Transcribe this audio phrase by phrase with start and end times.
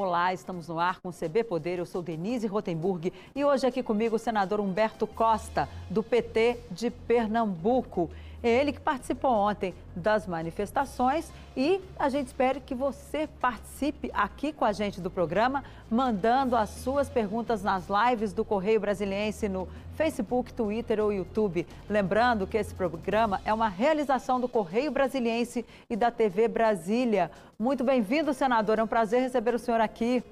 [0.00, 1.80] Olá, estamos no ar com o CB Poder.
[1.80, 6.88] Eu sou Denise Rotenburg e hoje aqui comigo o senador Humberto Costa, do PT de
[6.88, 8.08] Pernambuco.
[8.40, 14.52] É ele que participou ontem das manifestações e a gente espera que você participe aqui
[14.52, 19.66] com a gente do programa, mandando as suas perguntas nas lives do Correio Brasiliense no
[19.98, 21.66] Facebook, Twitter ou YouTube.
[21.90, 27.32] Lembrando que esse programa é uma realização do Correio Brasiliense e da TV Brasília.
[27.58, 28.78] Muito bem-vindo, senador.
[28.78, 30.22] É um prazer receber o senhor aqui.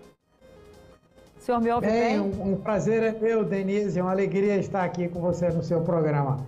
[1.37, 2.01] O senhor me ouve bem?
[2.01, 2.20] bem?
[2.20, 3.98] Um, um prazer é meu, Denise.
[3.98, 6.47] É uma alegria estar aqui com você no seu programa.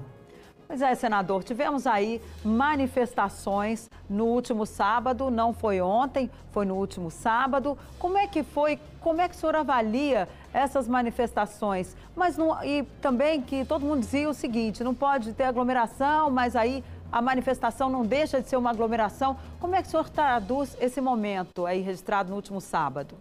[0.68, 7.10] Pois é, senador, tivemos aí manifestações no último sábado, não foi ontem, foi no último
[7.10, 7.76] sábado.
[7.98, 11.96] Como é que foi, como é que o senhor avalia essas manifestações?
[12.16, 16.56] Mas não, e também que todo mundo dizia o seguinte, não pode ter aglomeração, mas
[16.56, 19.36] aí a manifestação não deixa de ser uma aglomeração.
[19.60, 23.16] Como é que o senhor traduz esse momento aí registrado no último sábado?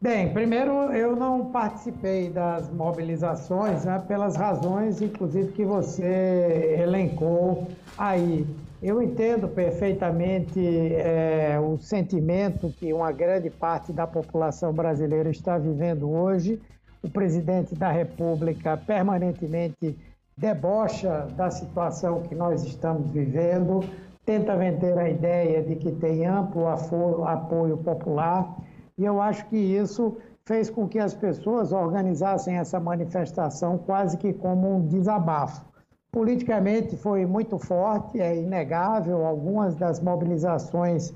[0.00, 7.66] Bem, primeiro eu não participei das mobilizações né, pelas razões, inclusive, que você elencou
[7.96, 8.46] aí.
[8.84, 16.10] Eu entendo perfeitamente é, o sentimento que uma grande parte da população brasileira está vivendo
[16.10, 16.60] hoje.
[17.02, 19.98] O presidente da República permanentemente
[20.36, 23.80] debocha da situação que nós estamos vivendo,
[24.26, 28.54] tenta vender a ideia de que tem amplo apoio popular
[28.98, 34.34] e eu acho que isso fez com que as pessoas organizassem essa manifestação quase que
[34.34, 35.72] como um desabafo.
[36.14, 41.12] Politicamente foi muito forte, é inegável, algumas das mobilizações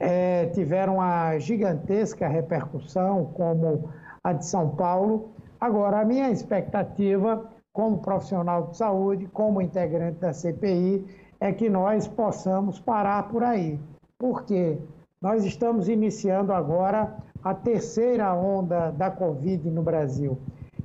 [0.00, 3.90] é, tiveram uma gigantesca repercussão, como
[4.24, 5.28] a de São Paulo.
[5.60, 11.04] Agora, a minha expectativa, como profissional de saúde, como integrante da CPI,
[11.38, 13.78] é que nós possamos parar por aí.
[14.18, 14.78] Por quê?
[15.20, 20.38] Nós estamos iniciando agora a terceira onda da Covid no Brasil.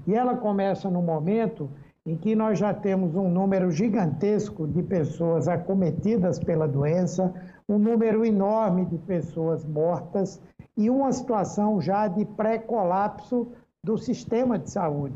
[0.06, 1.70] E ela começa no momento
[2.06, 7.34] em que nós já temos um número gigantesco de pessoas acometidas pela doença,
[7.68, 10.42] um número enorme de pessoas mortas
[10.76, 13.48] e uma situação já de pré-colapso
[13.84, 15.16] do sistema de saúde.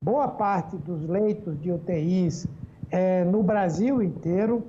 [0.00, 2.46] Boa parte dos leitos de UTIs
[2.90, 4.64] é, no Brasil inteiro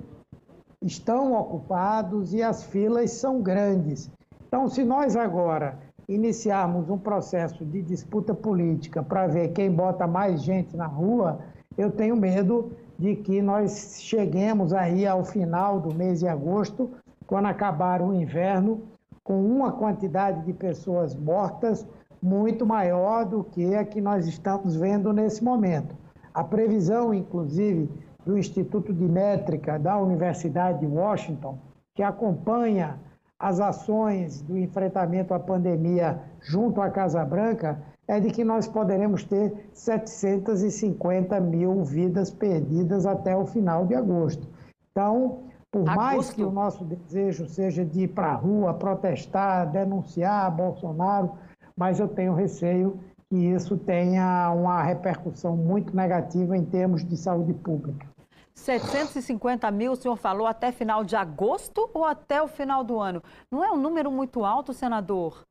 [0.82, 4.10] estão ocupados e as filas são grandes.
[4.48, 10.42] Então, se nós agora iniciarmos um processo de disputa política para ver quem bota mais
[10.42, 11.38] gente na rua,
[11.80, 16.90] eu tenho medo de que nós cheguemos aí ao final do mês de agosto,
[17.26, 18.82] quando acabar o inverno,
[19.24, 21.86] com uma quantidade de pessoas mortas
[22.22, 25.96] muito maior do que a que nós estamos vendo nesse momento.
[26.34, 27.88] A previsão, inclusive,
[28.26, 31.58] do Instituto de Métrica da Universidade de Washington,
[31.94, 32.98] que acompanha
[33.38, 37.80] as ações do enfrentamento à pandemia junto à Casa Branca,
[38.10, 44.48] é de que nós poderemos ter 750 mil vidas perdidas até o final de agosto.
[44.90, 45.96] Então, por agosto.
[45.96, 51.38] mais que o nosso desejo seja de ir para a rua, protestar, denunciar Bolsonaro,
[51.76, 57.54] mas eu tenho receio que isso tenha uma repercussão muito negativa em termos de saúde
[57.54, 58.08] pública.
[58.56, 63.22] 750 mil, o senhor falou, até final de agosto ou até o final do ano?
[63.48, 65.46] Não é um número muito alto, senador?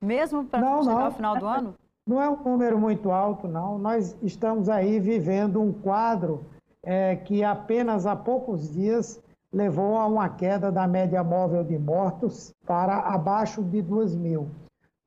[0.00, 1.74] Mesmo para chegar ao final do ano?
[2.08, 3.78] Não é um número muito alto, não.
[3.78, 6.46] Nós estamos aí vivendo um quadro
[6.82, 12.54] é, que apenas há poucos dias levou a uma queda da média móvel de mortos
[12.66, 14.48] para abaixo de 2 mil.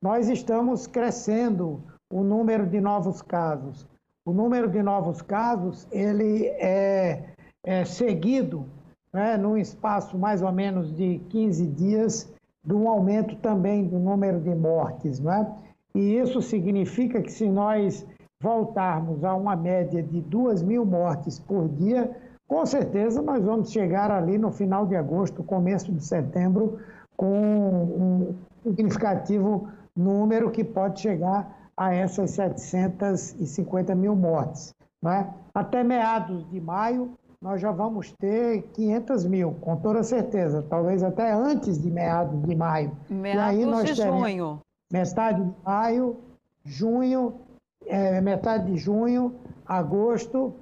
[0.00, 3.84] Nós estamos crescendo o número de novos casos.
[4.24, 8.64] O número de novos casos ele é é, seguido,
[9.12, 12.32] né, num espaço mais ou menos de 15 dias,
[12.64, 15.18] de um aumento também do número de mortes.
[15.18, 15.52] Né?
[15.94, 18.06] E isso significa que se nós
[18.40, 22.10] voltarmos a uma média de 2 mil mortes por dia,
[22.48, 26.78] com certeza nós vamos chegar ali no final de agosto, começo de setembro,
[27.16, 34.74] com um significativo número que pode chegar a essas 750 mil mortes.
[35.02, 35.32] Né?
[35.54, 41.32] Até meados de maio, nós já vamos ter 500 mil, com toda certeza, talvez até
[41.32, 42.92] antes de meados de maio.
[43.10, 44.60] Meados e aí nós de junho.
[44.92, 46.20] Metade de maio,
[46.62, 47.40] junho,
[47.86, 50.54] é, metade de junho, agosto,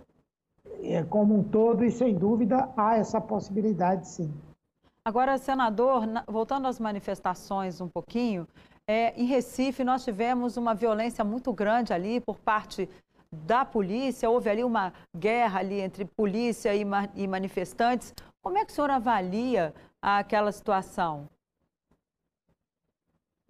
[0.83, 4.33] é, como um todo, e sem dúvida há essa possibilidade sim.
[5.05, 8.47] Agora, senador, voltando às manifestações um pouquinho,
[8.87, 12.89] é, em Recife nós tivemos uma violência muito grande ali por parte
[13.33, 14.31] da polícia?
[14.31, 18.15] Houve ali uma guerra ali entre polícia e, ma e manifestantes.
[18.43, 21.29] Como é que o senhor avalia aquela situação?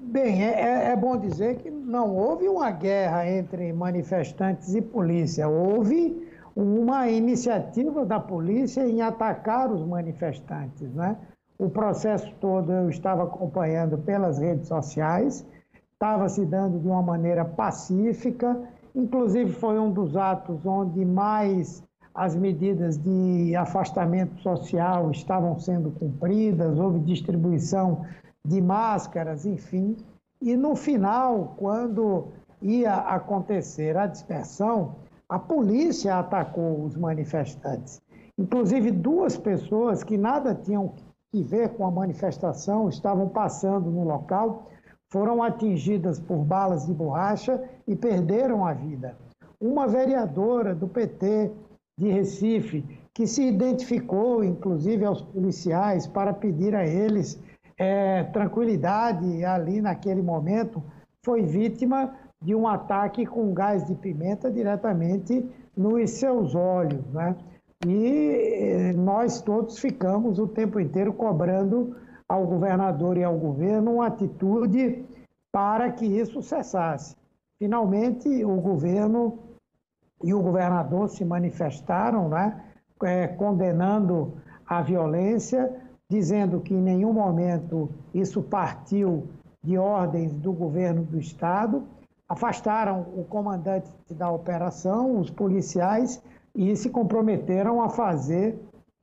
[0.02, 5.46] Bem, é, é, é, bom dizer que não houve uma guerra entre manifestantes e polícia,
[5.46, 6.26] houve
[6.56, 10.92] uma iniciativa da polícia em atacar os manifestantes.
[10.94, 11.16] Né?
[11.58, 15.46] O processo todo eu estava acompanhando pelas redes sociais,
[15.92, 18.58] estava se dando de uma maneira pacífica,
[18.94, 26.78] inclusive foi um dos atos onde mais as medidas de afastamento social estavam sendo cumpridas,
[26.78, 28.04] houve distribuição
[28.44, 29.96] de máscaras, enfim.
[30.40, 32.28] E no final, quando
[32.62, 34.96] ia acontecer a dispersão,
[35.28, 38.00] a polícia atacou os manifestantes.
[38.38, 40.94] Inclusive, duas pessoas que nada tinham
[41.30, 44.66] que ver com a manifestação estavam passando no local,
[45.08, 49.16] foram atingidas por balas de borracha e perderam a vida.
[49.60, 51.52] Uma vereadora do PT
[51.98, 57.38] de Recife, que se identificou, inclusive, aos policiais para pedir a eles
[57.80, 60.82] é, tranquilidade ali naquele momento,
[61.24, 67.02] foi vítima de um ataque com gás de pimenta diretamente nos seus olhos.
[67.06, 67.34] Né?
[67.86, 71.96] E eh, nós todos ficamos o tempo inteiro cobrando
[72.28, 75.06] ao governador e ao governo uma atitude
[75.50, 77.16] para que isso cessasse.
[77.58, 79.38] Finalmente, o governo
[80.22, 82.62] e o governador se manifestaram, né,
[83.02, 84.34] é, condenando
[84.66, 89.28] a violência, dizendo que em nenhum momento isso partiu
[89.62, 91.84] de ordens do governo do estado,
[92.28, 96.20] afastaram o comandante da operação, os policiais,
[96.52, 98.58] e se comprometeram a fazer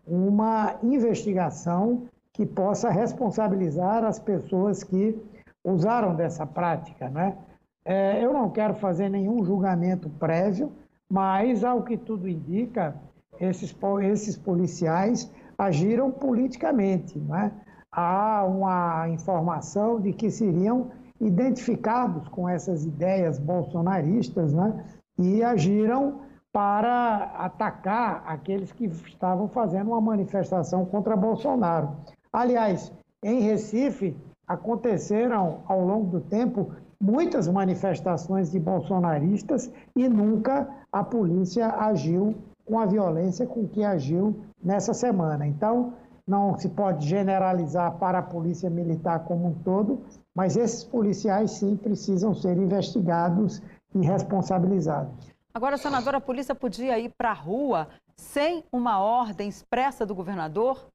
[0.06, 5.18] uma investigação que possa responsabilizar as pessoas que
[5.64, 7.10] usaram dessa prática.
[7.10, 7.38] Né?
[7.86, 10.74] É, eu não quero fazer nenhum julgamento prévio,
[11.10, 12.94] mas, ao que tudo indica,
[13.40, 13.74] esses,
[14.04, 17.18] esses policiais agiram politicamente.
[17.20, 17.52] Né?
[17.92, 24.86] Há uma informação de que seriam identificados com essas ideias bolsonaristas né?
[25.18, 26.22] e agiram
[26.54, 31.96] para atacar aqueles que estavam fazendo uma manifestação contra Bolsonaro.
[32.32, 32.92] Aliás,
[33.24, 34.16] em Recife,
[34.48, 36.72] aconteceram ao longo do tempo
[37.02, 42.36] muitas manifestações de bolsonaristas e nunca a polícia agiu
[42.68, 45.48] com a violência com que agiu nessa semana.
[45.48, 45.94] Então,
[46.28, 50.04] não se pode generalizar para a polícia militar como um todo,
[50.36, 53.62] mas esses policiais sim precisam ser investigados
[53.96, 55.34] e responsabilizados.
[55.54, 57.88] Agora, senadora, a polícia podia ir para a rua
[58.18, 60.86] sem uma ordem expressa do governador?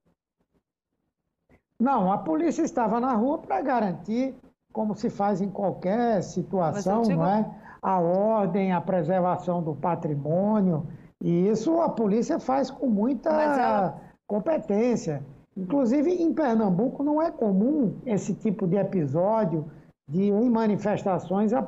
[1.80, 4.36] Não, a polícia estava na rua para garantir,
[4.72, 7.20] como se faz em qualquer situação, digo...
[7.20, 7.50] não é?
[7.80, 10.86] A ordem, a preservação do patrimônio.
[11.22, 14.00] E isso a polícia faz com muita ela...
[14.26, 15.22] competência.
[15.56, 19.70] Inclusive, em Pernambuco não é comum esse tipo de episódio
[20.08, 21.64] de, em manifestações, a,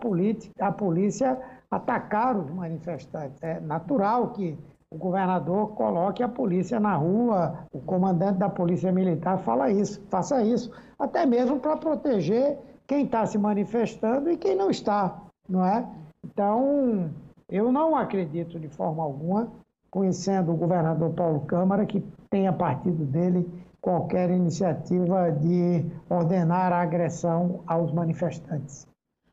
[0.61, 1.41] a polícia
[1.71, 3.41] atacar os manifestantes.
[3.43, 4.59] É natural que
[4.91, 10.43] o governador coloque a polícia na rua, o comandante da polícia militar fala isso, faça
[10.43, 15.87] isso, até mesmo para proteger quem está se manifestando e quem não está, não é?
[16.25, 17.11] Então,
[17.55, 19.49] eu não acredito de forma alguma,
[19.89, 23.49] conhecendo o governador Paulo Câmara, que tenha partido dele
[23.81, 28.89] qualquer iniciativa de ordenar a agressão aos manifestantes.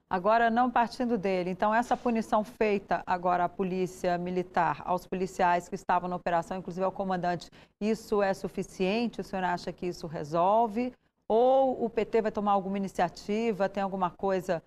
[0.08, 5.74] Agora, não partindo dele, então essa punição feita agora à polícia militar, aos policiais que
[5.74, 9.22] estavam na operação, inclusive ao comandante, isso é suficiente?
[9.22, 10.94] O senhor acha que isso resolve?
[11.28, 14.62] Ou o PT vai tomar alguma iniciativa, tem alguma coisa,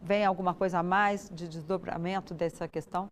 [0.00, 3.08] vem alguma coisa a mais de desdobramento dessa questão?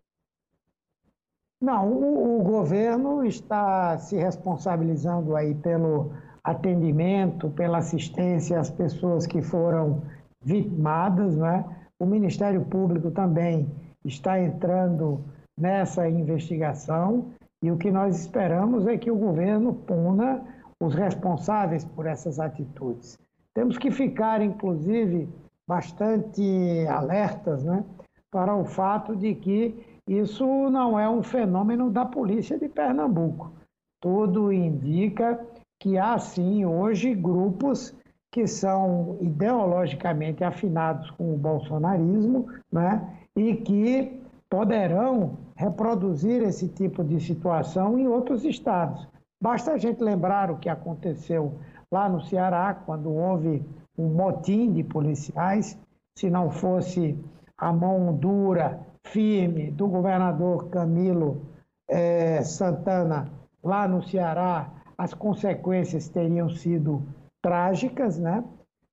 [1.60, 6.12] Não, o, o governo está se responsabilizando aí pelo
[6.42, 10.02] atendimento, pela assistência às pessoas que foram
[10.42, 11.64] vitimadas, né?
[11.98, 13.66] O Ministério Público também
[14.04, 15.24] está entrando
[15.58, 20.44] nessa investigação e o que nós esperamos é que o governo puna
[20.78, 23.18] os responsáveis por essas atitudes.
[23.54, 25.28] Temos que ficar, inclusive,
[25.66, 27.84] bastante alertas né,
[28.30, 33.52] para o fato de que isso não é um fenômeno da polícia de Pernambuco.
[34.00, 35.40] Tudo indica
[35.80, 37.94] que há, sim, hoje grupos
[38.30, 47.20] que são ideologicamente afinados com o bolsonarismo né, e que poderão reproduzir esse tipo de
[47.20, 49.08] situação em outros estados.
[49.40, 51.54] Basta a gente lembrar o que aconteceu
[51.90, 53.64] lá no Ceará, quando houve
[53.96, 55.78] um motim de policiais.
[56.16, 57.18] Se não fosse
[57.56, 61.42] a mão dura, firme do governador Camilo
[61.88, 63.30] eh, Santana
[63.62, 67.02] lá no Ceará, as consequências teriam sido
[67.42, 68.44] trágicas, né?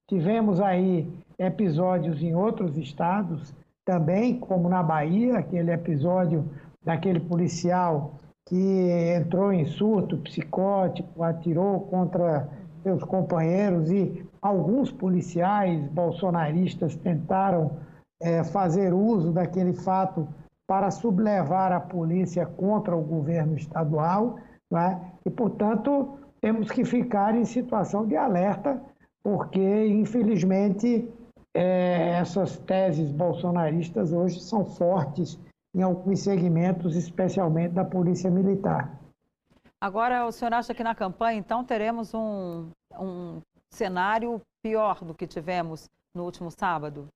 [0.08, 3.54] Tivemos aí episódios em outros estados
[3.86, 6.46] também, como na Bahia, aquele episódio
[6.84, 8.16] daquele policial
[8.48, 12.50] que entrou em surto psicótico, atirou contra
[12.84, 17.78] seus companheiros e alguns policiais bolsonaristas tentaram
[18.22, 20.28] é, fazer uso daquele fato
[20.68, 24.38] para sublevar a polícia contra o governo estadual,
[24.74, 24.98] é?
[25.26, 28.82] e, portanto, temos que ficar em situação de alerta,
[29.22, 31.10] porque, infelizmente,
[31.54, 35.38] é, essas teses bolsonaristas hoje são fortes
[35.76, 39.01] em alguns segmentos, especialmente da Polícia Militar.
[39.82, 42.70] Agora, o senhor acha que na campanha, então, teremos um,
[43.00, 47.08] um cenário pior do que tivemos no último sábado?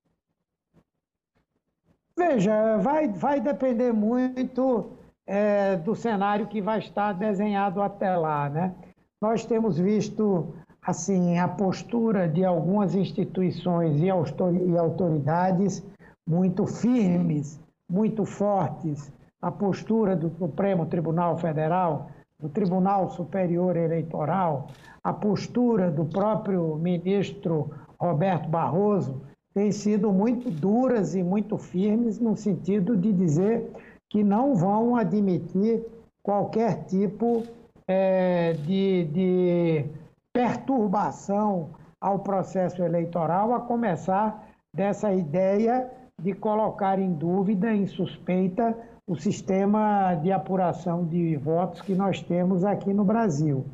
[2.18, 8.74] Veja, vai, vai depender muito é, do cenário que vai estar desenhado até lá, né?
[9.22, 15.84] Nós temos visto assim a postura de algumas instituições e autoridades
[16.28, 24.68] muito firmes muito fortes a postura do Supremo Tribunal Federal, do Tribunal Superior Eleitoral,
[25.04, 29.22] a postura do próprio ministro Roberto Barroso
[29.54, 33.72] tem sido muito duras e muito firmes no sentido de dizer
[34.10, 35.86] que não vão admitir
[36.22, 37.44] qualquer tipo
[37.88, 39.86] é, de, de
[40.34, 41.70] perturbação
[42.02, 45.90] ao processo eleitoral, a começar dessa ideia
[46.22, 52.64] de colocar em dúvida, em suspeita, o sistema de apuração de votos que nós temos
[52.64, 53.66] aqui no Brasil.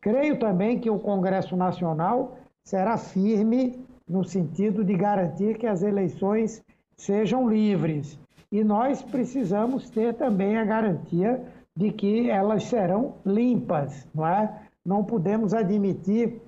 [0.00, 6.62] Creio também que o Congresso Nacional será firme no sentido de garantir que as eleições
[6.96, 8.18] sejam livres.
[8.52, 11.44] E nós precisamos ter também a garantia
[11.76, 14.62] de que elas serão limpas, não é?
[14.84, 16.40] Não podemos admitir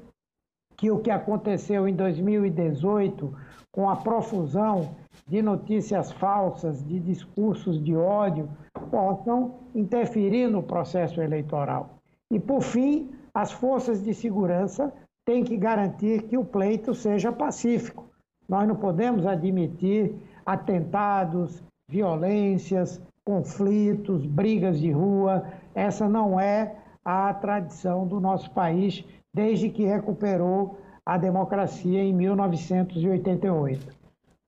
[0.77, 3.35] que o que aconteceu em 2018
[3.73, 4.95] com a profusão
[5.29, 8.49] de notícias falsas, de discursos de ódio,
[8.91, 11.99] possam interferir no processo eleitoral.
[12.31, 14.93] E, por fim, as forças de segurança
[15.27, 18.09] têm que garantir que o pleito seja pacífico.
[18.49, 20.15] Nós não podemos admitir
[20.47, 25.45] atentados, violências, conflitos, brigas de rua.
[25.75, 29.05] Essa não é a tradição do nosso país
[29.35, 33.98] desde que recuperou a democracia em 1988.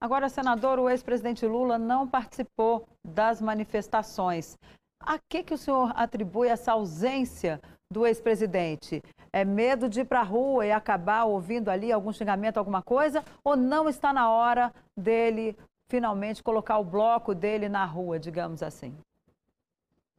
[0.02, 4.56] Agora, senador, o ex-presidente Lula não participou das manifestações.
[4.98, 7.60] A que, que o senhor atribui essa ausência
[7.92, 9.02] do ex-presidente?
[9.30, 13.22] É medo de ir para a rua e acabar ouvindo ali algum xingamento, alguma coisa?
[13.44, 15.54] Ou não está na hora dele
[15.90, 18.96] finalmente colocar o bloco dele na rua, digamos assim?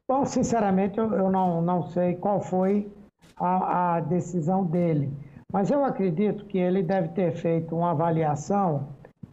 [0.07, 2.91] Bom, sinceramente, eu, não, não sei qual foi
[3.35, 5.11] a, a decisão dele.
[5.51, 8.88] Mas eu acredito que ele deve ter feito uma avaliação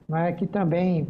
[0.08, 1.06] né, que também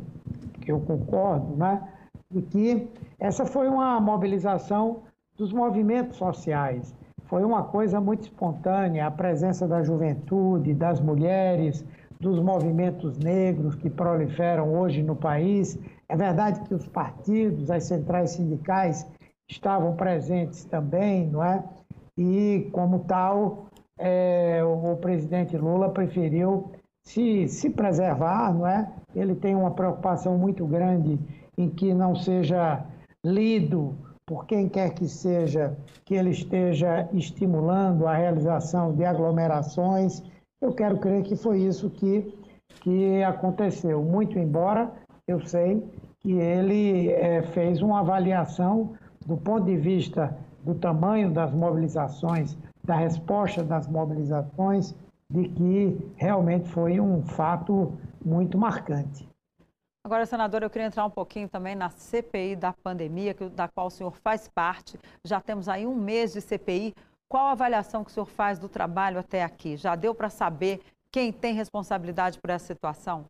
[0.67, 1.83] eu concordo, né,
[2.31, 2.89] de que
[3.19, 5.03] essa foi uma mobilização
[5.37, 6.95] dos movimentos sociais.
[7.25, 11.85] Foi uma coisa muito espontânea, a presença da juventude, das mulheres,
[12.19, 15.79] dos movimentos negros que proliferam hoje no país.
[16.09, 19.07] É verdade que os partidos, as centrais sindicais
[19.49, 21.63] estavam presentes também, não é?
[22.17, 23.67] E, como tal,
[23.99, 26.73] é, o presidente Lula preferiu
[27.09, 28.87] se, se preservar, não é?
[29.15, 31.19] Ele tem uma preocupação muito grande
[31.57, 32.85] em que não seja
[33.25, 33.97] lido
[34.27, 35.75] por quem quer que seja
[36.05, 40.23] que ele esteja estimulando a realização de aglomerações.
[40.61, 42.35] Eu quero crer que foi isso que,
[42.83, 44.03] que aconteceu.
[44.03, 44.93] Muito embora
[45.27, 45.83] eu sei
[46.21, 48.93] que ele é, fez uma avaliação
[49.25, 54.95] do ponto de vista do tamanho das mobilizações, da resposta das mobilizações,
[55.31, 59.29] de que realmente foi um fato muito marcante.
[60.03, 63.91] Agora, senador, eu queria entrar um pouquinho também na CPI da pandemia, da qual o
[63.91, 64.99] senhor faz parte.
[65.23, 66.95] Já temos aí um mês de CPI.
[67.29, 69.77] Qual a avaliação que o senhor faz do trabalho até aqui?
[69.77, 70.81] Já deu para saber
[71.11, 73.27] quem tem responsabilidade por essa situação?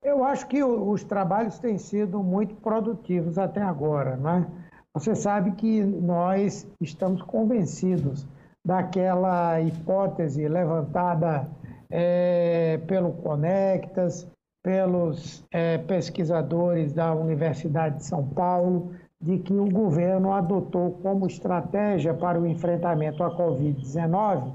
[0.00, 4.46] Eu acho que os trabalhos têm sido muito produtivos até agora, não é?
[4.94, 8.24] Você sabe que nós estamos convencidos
[8.66, 11.48] daquela hipótese levantada
[11.88, 14.26] é, pelo Conectas,
[14.60, 22.12] pelos é, pesquisadores da Universidade de São Paulo, de que o governo adotou como estratégia
[22.12, 24.52] para o enfrentamento à Covid-19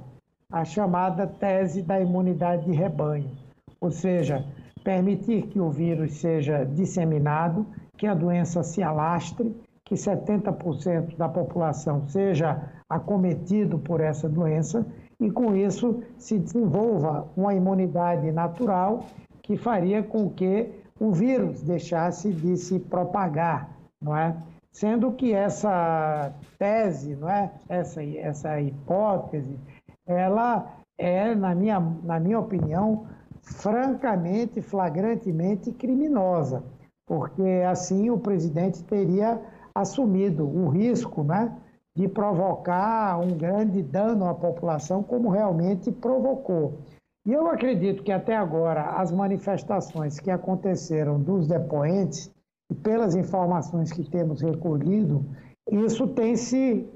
[0.52, 3.32] a chamada tese da imunidade de rebanho,
[3.80, 4.46] ou seja,
[4.84, 7.66] permitir que o vírus seja disseminado,
[7.98, 9.56] que a doença se alastre
[9.92, 14.88] que 70% da população seja acometido por essa doença
[15.20, 19.04] e com isso se desenvolva uma imunidade natural
[19.42, 23.70] que faria com que o vírus deixasse de se propagar,
[24.02, 24.34] não é?
[24.72, 27.52] Sendo que essa tese, não é?
[27.68, 29.60] Essa essa hipótese,
[30.08, 33.08] ela é na minha na minha opinião
[33.42, 36.64] francamente, flagrantemente criminosa,
[37.06, 39.42] porque assim o presidente teria
[39.76, 41.56] assumido o risco, né?
[41.96, 46.80] de provocar um grande dano à população, como realmente provocou.
[47.26, 52.32] E eu acredito que até agora as manifestações que aconteceram dos depoentes,
[52.72, 55.26] e pelas informações que temos recolhido,
[55.70, 56.88] isso tem se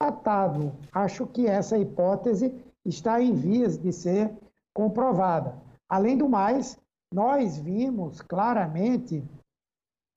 [0.00, 0.72] tratado.
[0.92, 2.54] Acho que essa hipótese
[2.86, 4.32] está em vias de ser
[4.72, 5.56] comprovada.
[5.90, 6.78] Além do mais,
[7.12, 9.24] nós vimos claramente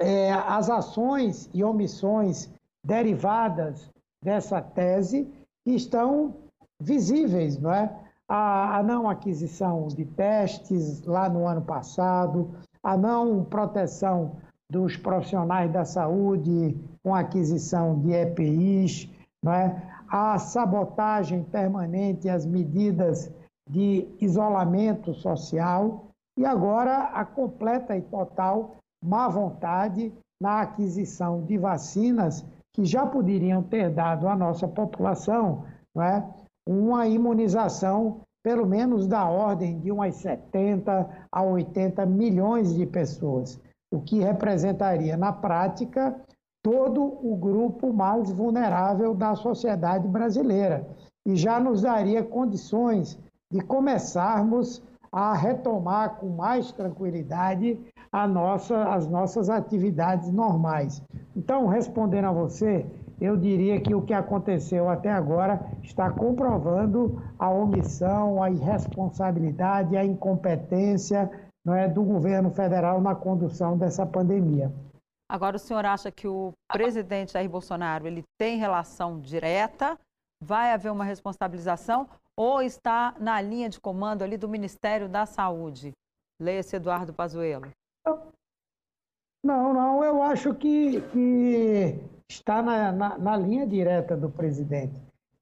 [0.02, 2.50] é, as ações e omissões
[2.86, 3.90] derivadas
[4.24, 5.32] dessa tese
[5.64, 6.36] que estão
[6.82, 7.94] visíveis, não é?
[8.28, 12.50] A, a não aquisição de testes lá no ano passado,
[12.82, 14.38] a não proteção
[14.72, 19.10] dos profissionais da saúde com aquisição de EPIs,
[19.44, 19.92] não é?
[20.08, 23.32] a sabotagem permanente às medidas
[23.70, 32.46] de isolamento social e agora a completa e total má vontade na aquisição de vacinas
[32.74, 36.26] que já poderiam ter dado à nossa população não é,
[36.68, 43.60] uma imunização, pelo menos da ordem de umas 70 a 80 milhões de pessoas,
[43.94, 46.16] o que representaria, na prática,
[46.64, 50.88] todo o grupo mais vulnerável da sociedade brasileira.
[51.28, 53.20] E já nos daria condições
[53.52, 54.82] de começarmos
[55.12, 57.78] a retomar com mais tranquilidade
[58.30, 61.04] nossa, as nossas atividades normais.
[61.36, 62.86] Então, respondendo a você,
[63.20, 70.04] eu diria que o que aconteceu até agora está comprovando a omissão, a irresponsabilidade, a
[70.04, 71.30] incompetência
[71.64, 74.72] não é, do governo federal na condução dessa pandemia.
[75.30, 79.98] Agora, o senhor acha que o presidente Jair Bolsonaro ele tem relação direta?
[80.44, 85.94] Vai haver uma responsabilização ou está na linha de comando ali do Ministério da Saúde?
[86.40, 87.72] Leia-se Eduardo Pazuello.
[89.44, 94.94] Não, não, eu acho que, que está na, na, na linha direta do presidente.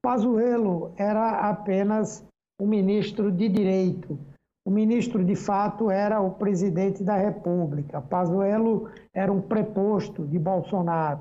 [0.02, 2.24] Pazuello era apenas
[2.58, 4.18] um ministro de direito.
[4.64, 8.00] O ministro, de fato, era o presidente da República.
[8.00, 11.20] Pazuello era um preposto de Bolsonaro.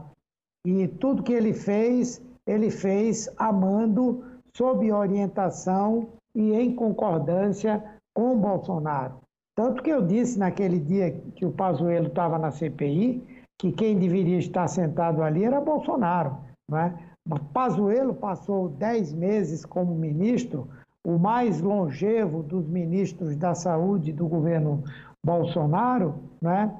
[0.65, 4.23] E tudo que ele fez, ele fez amando,
[4.55, 7.83] sob orientação e em concordância
[8.13, 9.19] com Bolsonaro.
[9.55, 13.21] Tanto que eu disse naquele dia que o Pazuello estava na CPI
[13.57, 16.37] que quem deveria estar sentado ali era Bolsonaro.
[16.71, 16.93] É?
[17.27, 20.69] Mas Pazuello passou dez meses como ministro,
[21.03, 24.83] o mais longevo dos ministros da saúde do governo
[25.25, 26.73] Bolsonaro, não é?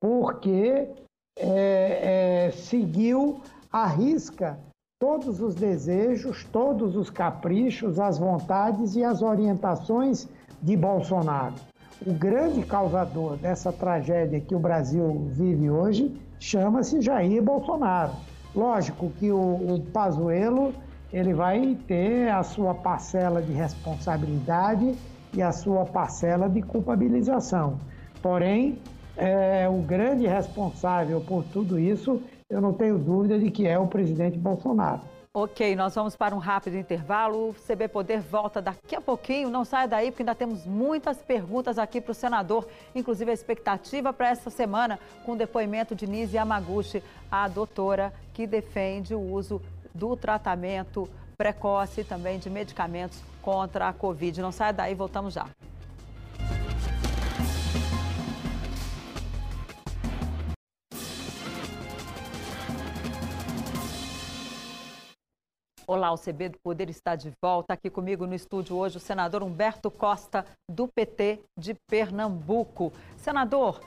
[0.00, 0.88] porque
[1.38, 3.40] é, é, seguiu
[3.72, 4.58] à risca
[5.00, 10.28] todos os desejos, todos os caprichos, as vontades e as orientações
[10.62, 11.54] de Bolsonaro
[12.06, 18.12] o grande causador dessa tragédia que o Brasil vive hoje chama-se Jair Bolsonaro.
[18.54, 20.72] Lógico que o, o Pazuello
[21.12, 24.94] ele vai ter a sua parcela de responsabilidade
[25.34, 27.78] e a sua parcela de culpabilização.
[28.22, 28.78] Porém,
[29.16, 33.86] é, o grande responsável por tudo isso, eu não tenho dúvida de que é o
[33.86, 35.00] presidente Bolsonaro.
[35.32, 37.50] Ok, nós vamos para um rápido intervalo.
[37.50, 39.48] O CB Poder volta daqui a pouquinho.
[39.48, 44.12] Não saia daí, porque ainda temos muitas perguntas aqui para o senador, inclusive a expectativa
[44.12, 49.62] para esta semana, com o depoimento de Nise Yamaguchi, a doutora que defende o uso
[49.94, 51.08] do tratamento
[51.38, 54.42] precoce e também de medicamentos contra a Covid.
[54.42, 55.46] Não saia daí, voltamos já.
[65.92, 67.74] Olá, o CB do Poder está de volta.
[67.74, 72.92] Aqui comigo no estúdio hoje o senador Humberto Costa, do PT de Pernambuco.
[73.16, 73.80] Senador,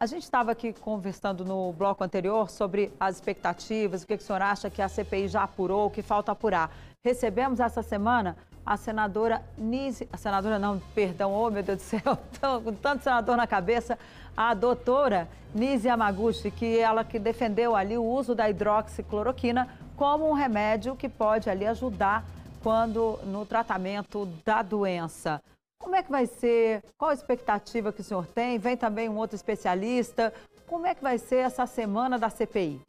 [0.00, 4.26] a gente estava aqui conversando no bloco anterior sobre as expectativas, o que, que o
[4.26, 6.74] senhor acha que a CPI já apurou, o que falta apurar.
[7.04, 12.00] Recebemos essa semana a senadora Nise, a senadora não, perdão, oh meu Deus do céu,
[12.64, 13.98] com tanto senador na cabeça,
[14.34, 19.68] a doutora Nise Yamaguchi, que ela que defendeu ali o uso da hidroxicloroquina
[20.00, 22.24] como um remédio que pode ali ajudar
[22.62, 25.42] quando no tratamento da doença.
[25.78, 26.82] Como é que vai ser?
[26.96, 28.58] Qual a expectativa que o senhor tem?
[28.58, 30.32] Vem também um outro especialista.
[30.66, 32.80] Como é que vai ser essa semana da CPI?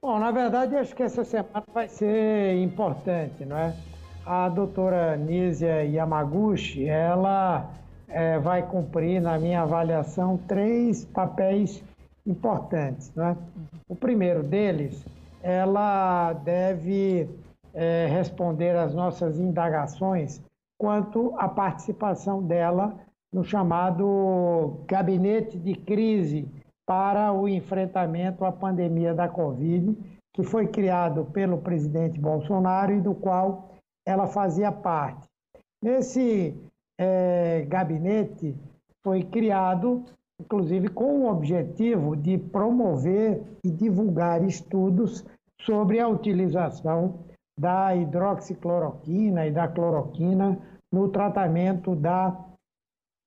[0.00, 3.76] Bom, na verdade, acho que essa semana vai ser importante, não é?
[4.24, 7.70] A doutora Nízia Yamaguchi, ela
[8.08, 11.93] é, vai cumprir, na minha avaliação, três papéis importantes,
[13.14, 13.36] não é?
[13.88, 15.04] O primeiro deles,
[15.42, 17.28] ela deve
[17.72, 20.40] é, responder às nossas indagações
[20.78, 22.94] quanto à participação dela
[23.32, 26.48] no chamado Gabinete de Crise
[26.86, 29.96] para o enfrentamento à pandemia da Covid,
[30.32, 33.70] que foi criado pelo presidente Bolsonaro e do qual
[34.06, 35.26] ela fazia parte.
[35.82, 36.54] Nesse
[36.98, 38.54] é, gabinete
[39.02, 40.04] foi criado,
[40.40, 45.24] inclusive, com o objetivo de promover e divulgar estudos
[45.60, 47.24] sobre a utilização
[47.58, 50.58] da hidroxicloroquina e da cloroquina
[50.92, 52.36] no tratamento da,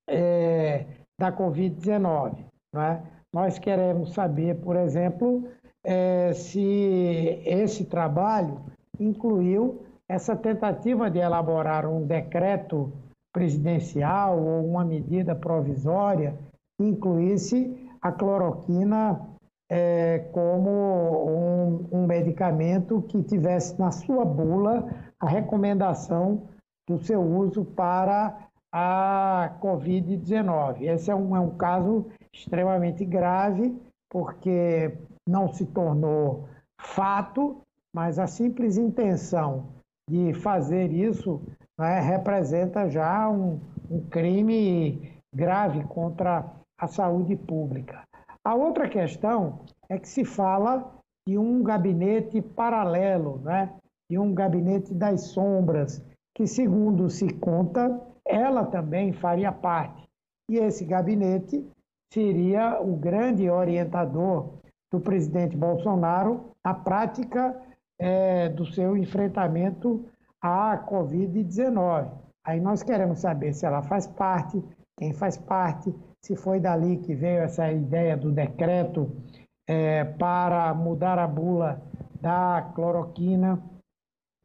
[0.09, 0.85] é,
[1.19, 2.45] da Covid-19.
[2.75, 3.01] É?
[3.33, 5.49] Nós queremos saber, por exemplo,
[5.83, 8.61] é, se esse trabalho
[8.99, 12.91] incluiu essa tentativa de elaborar um decreto
[13.33, 16.37] presidencial ou uma medida provisória
[16.79, 19.19] incluísse a cloroquina
[19.69, 24.87] é, como um, um medicamento que tivesse na sua bula
[25.19, 26.47] a recomendação
[26.87, 30.81] do seu uso para a Covid-19.
[30.83, 33.75] Esse é um, é um caso extremamente grave,
[34.09, 36.47] porque não se tornou
[36.79, 37.61] fato,
[37.93, 39.65] mas a simples intenção
[40.09, 41.41] de fazer isso
[41.77, 43.59] né, representa já um,
[43.89, 46.45] um crime grave contra
[46.77, 48.03] a saúde pública.
[48.43, 50.93] A outra questão é que se fala
[51.27, 53.73] de um gabinete paralelo, né?
[54.09, 56.01] de um gabinete das sombras,
[56.33, 60.07] que, segundo se conta, ela também faria parte.
[60.49, 61.67] E esse gabinete
[62.13, 64.53] seria o grande orientador
[64.91, 67.59] do presidente Bolsonaro na prática
[67.99, 70.05] é, do seu enfrentamento
[70.41, 72.09] à Covid-19.
[72.45, 74.63] Aí nós queremos saber se ela faz parte,
[74.97, 75.93] quem faz parte,
[76.27, 79.09] se foi dali que veio essa ideia do decreto
[79.65, 81.81] é, para mudar a bula
[82.19, 83.63] da cloroquina.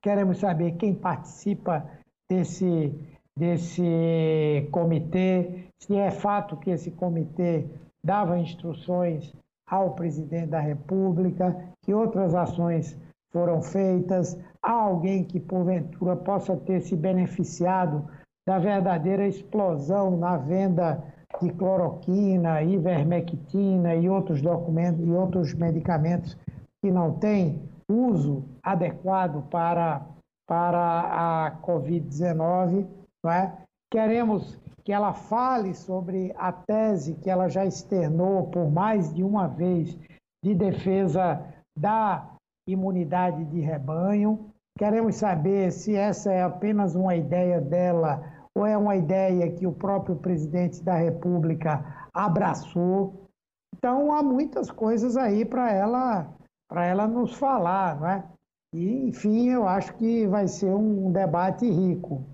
[0.01, 1.85] Queremos saber quem participa
[2.31, 2.95] desse,
[3.37, 7.67] desse comitê, se é fato que esse comitê
[8.05, 9.33] dava instruções
[9.69, 12.97] ao presidente da República, que outras ações
[13.33, 18.09] foram feitas, há alguém que porventura possa ter se beneficiado
[18.47, 21.03] da verdadeira explosão na venda
[21.41, 26.37] de cloroquina, ivermectina e outros documentos e outros medicamentos
[26.83, 30.07] que não têm uso adequado para,
[30.47, 32.87] para a Covid-19.
[33.27, 33.53] É?
[33.91, 39.47] Queremos que ela fale sobre a tese que ela já externou por mais de uma
[39.47, 39.97] vez
[40.45, 41.41] de defesa
[41.79, 42.29] da
[42.69, 44.51] imunidade de rebanho.
[44.77, 49.73] Queremos saber se essa é apenas uma ideia dela ou é uma ideia que o
[49.73, 53.29] próprio presidente da República abraçou.
[53.77, 56.29] Então há muitas coisas aí para ela
[56.69, 58.25] para ela nos falar, não é?
[58.75, 62.25] E enfim, eu acho que vai ser um debate rico.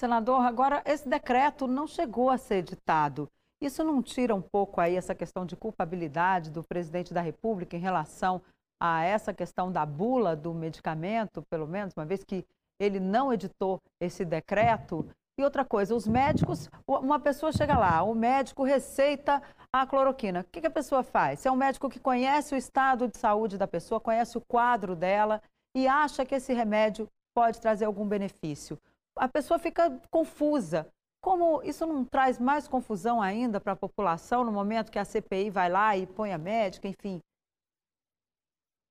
[0.00, 3.28] Senador, agora esse decreto não chegou a ser editado.
[3.60, 7.80] Isso não tira um pouco aí essa questão de culpabilidade do presidente da República em
[7.80, 8.40] relação
[8.80, 12.44] a essa questão da bula do medicamento, pelo menos, uma vez que
[12.80, 15.08] ele não editou esse decreto?
[15.38, 19.42] E outra coisa, os médicos, uma pessoa chega lá, o médico receita
[19.72, 20.40] a cloroquina.
[20.40, 21.40] O que, a pessoa faz?
[21.40, 24.94] Se é um médico que conhece o estado de saúde da pessoa, conhece o quadro
[24.94, 25.40] dela
[25.74, 28.78] e acha que esse remédio pode trazer algum benefício
[29.16, 30.86] a pessoa fica confusa.
[31.22, 35.50] Como isso não traz mais confusão ainda para a população no momento que a CPI
[35.50, 37.20] vai lá e põe a médica, enfim?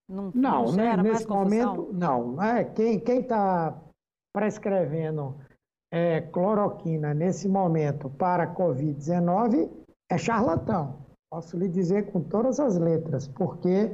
[0.10, 2.42] Não, não, não né, nesse momento, não.
[2.42, 3.78] É, quem está
[4.34, 5.36] prescrevendo
[5.92, 9.70] é, cloroquina nesse momento para a Covid-19
[10.10, 11.06] é charlatão.
[11.30, 13.92] Posso lhe dizer com todas as letras, porque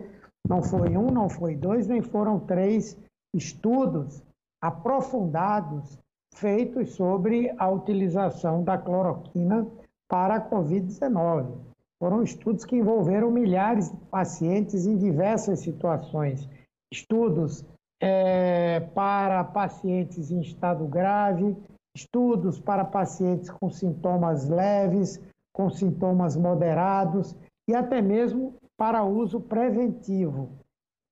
[0.48, 2.98] não foi um, não foi dois, nem foram três
[3.36, 4.24] estudos
[4.62, 6.00] aprofundados
[6.36, 9.68] feitos sobre a utilização da cloroquina
[10.08, 11.58] para a Covid-19.
[12.00, 16.48] Foram estudos que envolveram milhares de pacientes em diversas situações.
[16.92, 17.66] Estudos
[18.00, 21.56] é, para pacientes em estado grave,
[21.98, 25.20] estudos para pacientes com sintomas leves,
[25.52, 27.36] com sintomas moderados
[27.68, 30.50] e até mesmo para uso preventivo.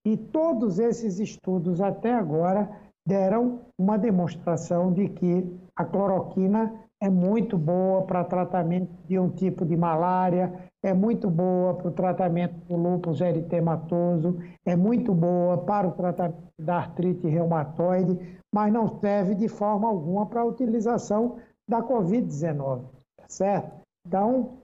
[0.05, 2.69] E todos esses estudos até agora
[3.05, 6.71] deram uma demonstração de que a cloroquina
[7.01, 11.91] é muito boa para tratamento de um tipo de malária, é muito boa para o
[11.91, 18.87] tratamento do lúpus eritematoso, é muito boa para o tratamento da artrite reumatoide, mas não
[18.99, 22.83] serve de forma alguma para a utilização da Covid-19,
[23.17, 23.81] tá certo?
[24.05, 24.59] Então,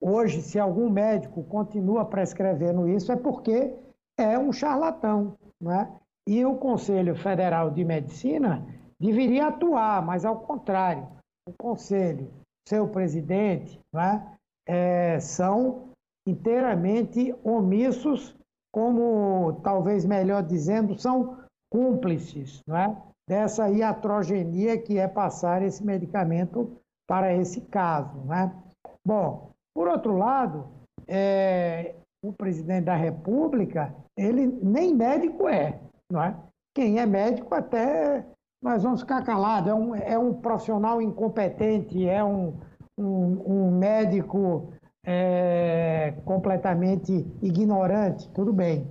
[0.00, 3.76] hoje, se algum médico continua prescrevendo isso, é porque
[4.18, 5.92] é um charlatão, né?
[6.26, 8.66] E o Conselho Federal de Medicina
[8.98, 11.06] deveria atuar, mas ao contrário,
[11.46, 12.30] o Conselho,
[12.66, 14.26] seu presidente, né,
[14.66, 15.88] é, são
[16.26, 18.34] inteiramente omissos,
[18.72, 21.38] como talvez melhor dizendo, são
[21.70, 22.96] cúmplices né,
[23.28, 28.18] dessa iatrogenia que é passar esse medicamento para esse caso.
[28.24, 28.52] Né?
[29.04, 30.66] Bom, por outro lado,
[31.06, 35.78] é, o presidente da República, ele nem médico é,
[36.10, 36.36] não é?
[36.74, 38.24] Quem é médico até
[38.62, 42.58] nós vamos ficar calados, é um, é um profissional incompetente, é um,
[42.98, 44.72] um, um médico
[45.04, 48.88] é, completamente ignorante, tudo bem.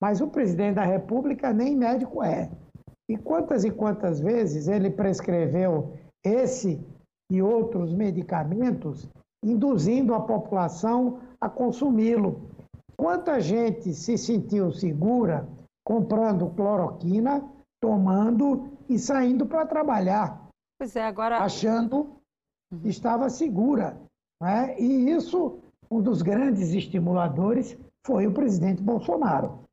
[0.00, 2.50] Mas o presidente da República nem médico é.
[3.08, 6.80] E quantas e quantas vezes ele prescreveu esse
[7.30, 9.08] e outros medicamentos,
[9.42, 12.48] induzindo a população a consumi-lo.
[12.96, 15.48] Quanta gente se sentiu segura
[15.84, 17.44] comprando cloroquina,
[17.80, 20.48] tomando e saindo para trabalhar.
[20.78, 21.38] Pois é, agora.
[21.38, 22.13] Achando
[22.80, 23.96] que estava segura.
[24.40, 24.78] Né?
[24.78, 25.58] E isso,
[25.90, 29.64] um dos grandes estimuladores foi o presidente Bolsonaro.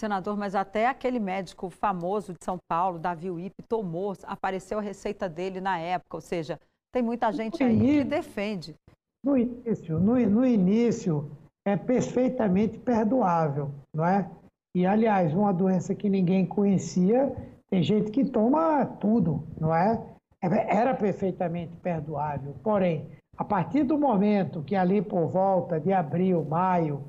[0.00, 5.28] Senador, mas até aquele médico famoso de São Paulo, Davi Uip, tomou, apareceu a receita
[5.28, 6.58] dele na época, ou seja,
[6.92, 8.74] tem muita gente aí que defende.
[9.24, 11.30] No início, no, no início
[11.64, 14.28] é perfeitamente perdoável, não é?
[14.74, 17.32] E, aliás, uma doença que ninguém conhecia,
[17.70, 20.02] tem gente que toma tudo, não é?
[20.42, 22.54] É era perfeitamente perdoável.
[22.62, 27.02] Porém, a partir do momento que ali por volta de abril, maio,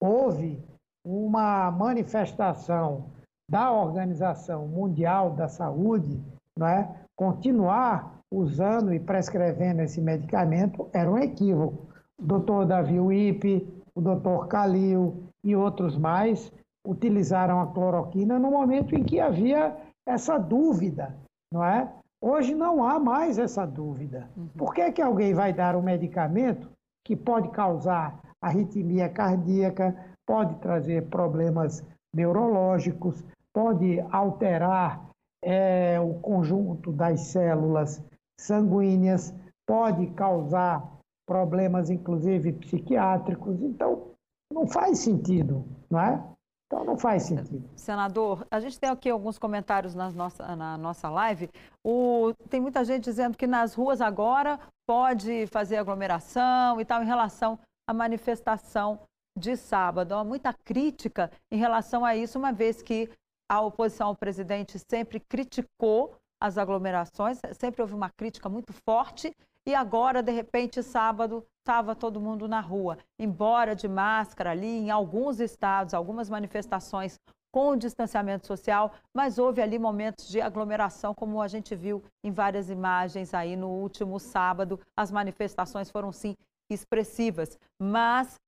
[0.00, 0.62] houve
[1.04, 3.06] uma manifestação
[3.48, 6.20] da Organização Mundial da Saúde,
[6.56, 6.88] não é?
[7.16, 11.86] continuar usando e prescrevendo esse medicamento era um equívoco.
[12.18, 16.52] O doutor Davi Wipe, o doutor Calil e outros mais
[16.86, 21.14] utilizaram a cloroquina no momento em que havia essa dúvida,
[21.52, 21.88] não é?
[22.20, 24.28] Hoje não há mais essa dúvida.
[24.36, 24.48] Uhum.
[24.56, 26.70] Por que, que alguém vai dar um medicamento
[27.04, 29.94] que pode causar arritmia cardíaca,
[30.26, 35.10] pode trazer problemas neurológicos, pode alterar
[35.42, 38.02] é, o conjunto das células
[38.40, 39.34] sanguíneas,
[39.66, 40.84] pode causar
[41.26, 43.60] problemas, inclusive psiquiátricos.
[43.62, 44.10] Então,
[44.52, 46.35] não faz sentido, não é?
[46.66, 47.68] Então não faz sentido.
[47.76, 51.48] Senador, a gente tem aqui alguns comentários na nossa, na nossa live.
[51.84, 57.06] O, tem muita gente dizendo que nas ruas agora pode fazer aglomeração e tal em
[57.06, 58.98] relação à manifestação
[59.38, 60.14] de sábado.
[60.14, 63.08] Há muita crítica em relação a isso, uma vez que
[63.48, 69.32] a oposição ao presidente sempre criticou as aglomerações, sempre houve uma crítica muito forte
[69.66, 72.98] e agora, de repente, sábado, estava todo mundo na rua.
[73.18, 77.18] Embora de máscara ali, em alguns estados, algumas manifestações
[77.52, 82.70] com distanciamento social, mas houve ali momentos de aglomeração, como a gente viu em várias
[82.70, 84.78] imagens aí no último sábado.
[84.96, 86.36] As manifestações foram, sim,
[86.70, 88.38] expressivas, mas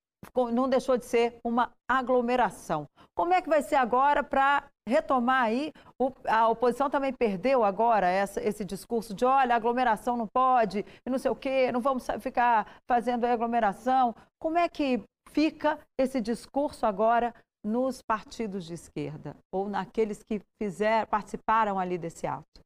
[0.53, 2.87] não deixou de ser uma aglomeração.
[3.15, 5.73] Como é que vai ser agora para retomar aí?
[6.27, 11.19] a oposição também perdeu agora essa, esse discurso de olha, aglomeração não pode, e não
[11.19, 14.15] sei o quê, não vamos ficar fazendo aglomeração.
[14.39, 21.07] Como é que fica esse discurso agora nos partidos de esquerda ou naqueles que fizer,
[21.07, 22.61] participaram ali desse ato?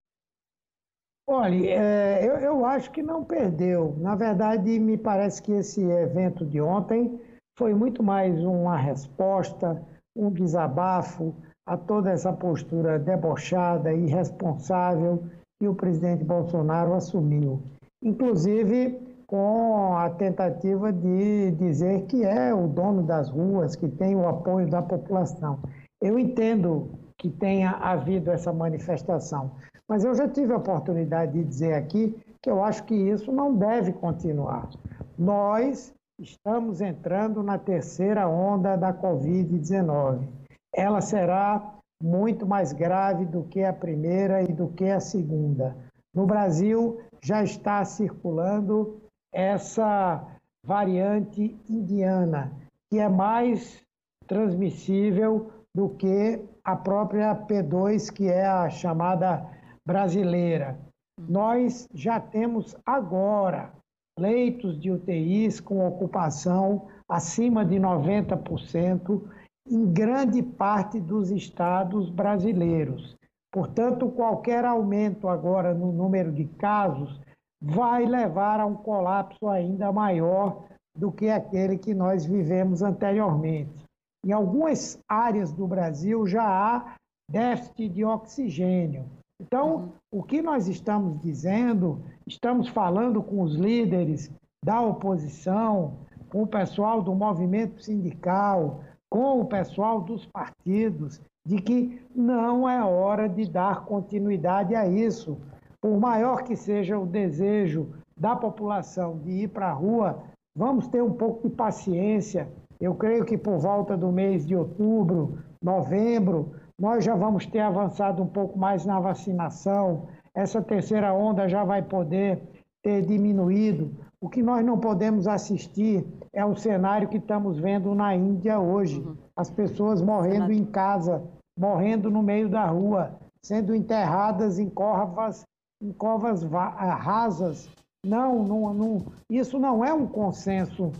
[1.26, 3.96] Olha, é, eu, eu acho que não perdeu.
[3.98, 7.20] Na verdade, me parece que esse evento de ontem
[7.56, 9.82] foi muito mais uma resposta,
[10.16, 11.34] um desabafo
[11.66, 15.24] a toda essa postura debochada irresponsável
[15.60, 17.62] que o presidente Bolsonaro assumiu.
[18.02, 24.28] Inclusive com a tentativa de dizer que é o dono das ruas, que tem o
[24.28, 25.58] apoio da população.
[26.02, 29.52] Eu entendo que tenha havido essa manifestação,
[29.88, 33.54] mas eu já tive a oportunidade de dizer aqui que eu acho que isso não
[33.54, 34.68] deve continuar.
[35.16, 40.28] Nós estamos entrando na terceira onda da Covid-19.
[40.72, 45.76] Ela será muito mais grave do que a primeira e do que a segunda.
[46.14, 49.00] No Brasil já está circulando
[49.32, 50.24] essa
[50.64, 52.52] variante indiana,
[52.88, 53.80] que é mais
[54.26, 59.44] transmissível do que a própria P2, que é a chamada
[59.84, 60.78] brasileira.
[61.18, 63.72] Nós já temos agora
[64.18, 69.22] leitos de UTIs com ocupação acima de 90%
[69.68, 73.16] em grande parte dos estados brasileiros.
[73.52, 77.20] Portanto, qualquer aumento agora no número de casos
[77.60, 80.64] vai levar a um colapso ainda maior
[80.96, 83.84] do que aquele que nós vivemos anteriormente.
[84.24, 86.94] Em algumas áreas do Brasil já há
[87.30, 89.04] déficit de oxigênio.
[89.42, 89.92] Então, uhum.
[90.12, 94.30] o que nós estamos dizendo, estamos falando com os líderes
[94.64, 95.94] da oposição,
[96.30, 102.82] com o pessoal do movimento sindical, com o pessoal dos partidos, de que não é
[102.84, 105.36] hora de dar continuidade a isso.
[105.80, 110.22] Por maior que seja o desejo da população de ir para a rua,
[110.56, 112.48] vamos ter um pouco de paciência.
[112.80, 118.20] Eu creio que por volta do mês de outubro, novembro, nós já vamos ter avançado
[118.20, 120.08] um pouco mais na vacinação.
[120.34, 122.42] Essa terceira onda já vai poder
[122.82, 123.94] ter diminuído.
[124.20, 128.98] O que nós não podemos assistir é o cenário que estamos vendo na Índia hoje.
[128.98, 129.16] Uhum.
[129.36, 131.22] As pessoas morrendo em casa,
[131.56, 135.44] morrendo no meio da rua, sendo enterradas em covas,
[135.80, 137.70] em covas ah, rasas.
[138.04, 140.90] Não, não, não, isso não é um consenso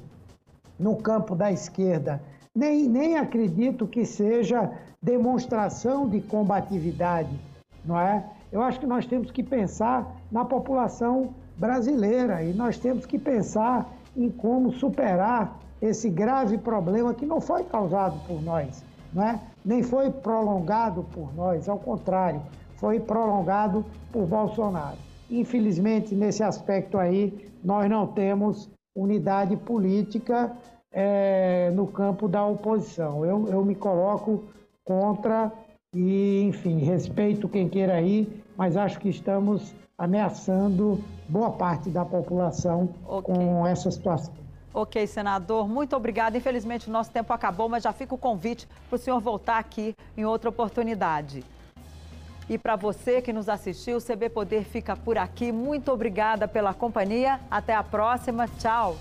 [0.79, 2.23] no campo da esquerda.
[2.55, 7.31] Nem, nem acredito que seja demonstração de combatividade,
[7.85, 8.25] não é?
[8.51, 13.91] Eu acho que nós temos que pensar na população brasileira e nós temos que pensar
[14.17, 19.41] em como superar esse grave problema que não foi causado por nós, não é?
[19.65, 22.43] nem foi prolongado por nós, ao contrário,
[22.77, 24.99] foi prolongado por Bolsonaro.
[25.31, 30.53] Infelizmente, nesse aspecto aí, nós não temos unidade política
[30.93, 33.25] é, no campo da oposição.
[33.25, 34.45] Eu, eu me coloco
[34.85, 35.51] contra
[35.95, 42.89] e, enfim, respeito quem queira ir, mas acho que estamos ameaçando boa parte da população
[43.07, 43.35] okay.
[43.35, 44.33] com essa situação.
[44.75, 46.37] Ok, senador, muito obrigada.
[46.37, 49.95] Infelizmente o nosso tempo acabou, mas já fica o convite para o senhor voltar aqui
[50.17, 51.45] em outra oportunidade.
[52.49, 55.53] E para você que nos assistiu, o CB Poder fica por aqui.
[55.53, 57.39] Muito obrigada pela companhia.
[57.51, 58.49] Até a próxima.
[58.59, 58.97] Tchau.